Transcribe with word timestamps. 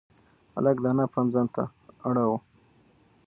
هلک 0.55 0.77
د 0.81 0.85
انا 0.91 1.05
پام 1.13 1.27
ځان 1.33 1.47
ته 1.55 1.63
اړاوه. 2.07 2.37